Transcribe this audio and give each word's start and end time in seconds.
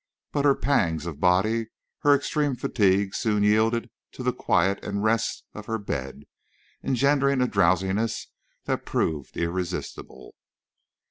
But 0.31 0.45
her 0.45 0.55
pangs 0.55 1.05
of 1.05 1.19
body, 1.19 1.67
her 1.99 2.15
extreme 2.15 2.55
fatigue 2.55 3.13
soon 3.13 3.43
yielded 3.43 3.91
to 4.13 4.23
the 4.23 4.33
quiet 4.33 4.83
and 4.83 5.03
rest 5.03 5.43
of 5.53 5.67
her 5.67 5.77
bed, 5.77 6.23
engendering 6.81 7.39
a 7.39 7.47
drowsiness 7.47 8.25
that 8.63 8.83
proved 8.83 9.37
irresistible. 9.37 10.33